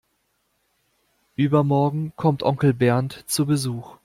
Übermorgen 1.35 2.11
kommt 2.15 2.41
Onkel 2.41 2.73
Bernd 2.73 3.23
zu 3.29 3.45
Besuch. 3.45 3.97